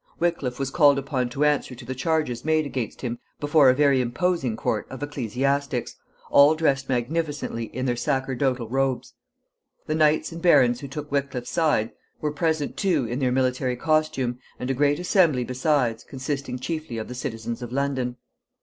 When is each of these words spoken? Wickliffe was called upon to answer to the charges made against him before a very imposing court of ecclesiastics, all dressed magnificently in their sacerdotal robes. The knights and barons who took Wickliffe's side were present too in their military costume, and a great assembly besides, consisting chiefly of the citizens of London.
Wickliffe 0.17 0.57
was 0.57 0.71
called 0.71 0.97
upon 0.97 1.29
to 1.29 1.43
answer 1.45 1.75
to 1.75 1.85
the 1.85 1.93
charges 1.93 2.43
made 2.43 2.65
against 2.65 3.01
him 3.01 3.19
before 3.39 3.69
a 3.69 3.75
very 3.75 4.01
imposing 4.01 4.57
court 4.57 4.87
of 4.89 5.03
ecclesiastics, 5.03 5.95
all 6.31 6.55
dressed 6.55 6.89
magnificently 6.89 7.65
in 7.65 7.85
their 7.85 7.95
sacerdotal 7.95 8.67
robes. 8.67 9.13
The 9.85 9.93
knights 9.93 10.31
and 10.31 10.41
barons 10.41 10.79
who 10.79 10.87
took 10.87 11.11
Wickliffe's 11.11 11.51
side 11.51 11.91
were 12.19 12.31
present 12.31 12.77
too 12.77 13.05
in 13.05 13.19
their 13.19 13.31
military 13.31 13.75
costume, 13.75 14.39
and 14.57 14.71
a 14.71 14.73
great 14.73 14.97
assembly 14.97 15.43
besides, 15.43 16.03
consisting 16.03 16.57
chiefly 16.57 16.97
of 16.97 17.07
the 17.07 17.13
citizens 17.13 17.61
of 17.61 17.71
London. 17.71 18.15